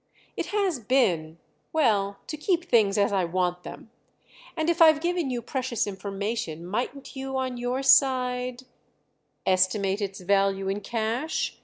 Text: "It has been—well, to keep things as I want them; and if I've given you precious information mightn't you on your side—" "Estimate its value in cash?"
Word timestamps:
"It 0.35 0.47
has 0.47 0.79
been—well, 0.79 2.17
to 2.25 2.35
keep 2.35 2.65
things 2.67 2.97
as 2.97 3.13
I 3.13 3.23
want 3.23 3.61
them; 3.61 3.91
and 4.57 4.67
if 4.67 4.81
I've 4.81 4.99
given 4.99 5.29
you 5.29 5.43
precious 5.43 5.85
information 5.85 6.65
mightn't 6.65 7.15
you 7.15 7.37
on 7.37 7.57
your 7.57 7.83
side—" 7.83 8.63
"Estimate 9.45 10.01
its 10.01 10.19
value 10.21 10.67
in 10.69 10.81
cash?" 10.81 11.55